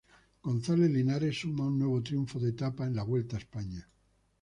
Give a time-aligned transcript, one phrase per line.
[0.45, 3.87] González Linares suma un nuevo triunfo de etapa en la Vuelta a España.